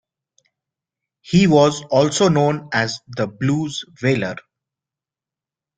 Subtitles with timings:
[1.21, 4.37] He was also known as "the Blues Wailer".